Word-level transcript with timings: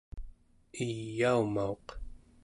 eyaumauq 0.85 1.85